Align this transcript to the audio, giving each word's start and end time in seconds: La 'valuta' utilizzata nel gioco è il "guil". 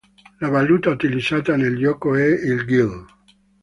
La 0.39 0.49
'valuta' 0.49 0.89
utilizzata 0.89 1.55
nel 1.55 1.77
gioco 1.77 2.15
è 2.15 2.25
il 2.25 2.65
"guil". 2.65 3.05